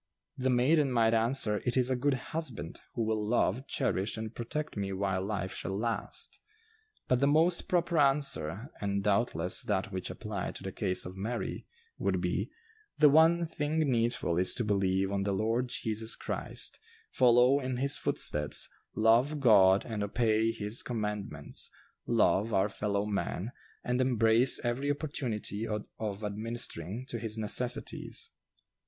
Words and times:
The 0.35 0.49
maiden 0.49 0.91
might 0.91 1.13
answer, 1.13 1.61
'It 1.63 1.77
is 1.77 1.91
a 1.91 1.95
good 1.95 2.15
husband, 2.33 2.81
who 2.95 3.03
will 3.03 3.23
love, 3.23 3.67
cherish 3.67 4.17
and 4.17 4.33
protect 4.33 4.75
me 4.75 4.91
while 4.93 5.23
life 5.23 5.53
shall 5.53 5.77
last.' 5.77 6.39
But 7.07 7.19
the 7.19 7.27
most 7.27 7.67
proper 7.67 7.99
answer, 7.99 8.71
and 8.81 9.03
doubtless 9.03 9.61
that 9.61 9.91
which 9.91 10.09
applied 10.09 10.55
to 10.55 10.63
the 10.63 10.71
case 10.71 11.05
of 11.05 11.15
Mary, 11.15 11.67
would 11.99 12.19
be, 12.19 12.49
'The 12.97 13.09
one 13.09 13.45
thing 13.45 13.77
needful 13.91 14.39
is 14.39 14.55
to 14.55 14.63
believe 14.63 15.11
on 15.11 15.21
the 15.21 15.33
Lord 15.33 15.67
Jesus 15.67 16.15
Christ, 16.15 16.79
follow 17.11 17.59
in 17.59 17.77
his 17.77 17.95
footsteps, 17.95 18.69
love 18.95 19.39
God 19.39 19.85
and 19.85 20.01
obey 20.01 20.51
His 20.51 20.81
commandments, 20.81 21.69
love 22.07 22.51
our 22.55 22.69
fellow 22.69 23.05
man, 23.05 23.51
and 23.83 24.01
embrace 24.01 24.59
every 24.65 24.89
opportunity 24.89 25.67
of 25.67 26.23
administering 26.23 27.05
to 27.09 27.19
his 27.19 27.37
necessities. 27.37 28.31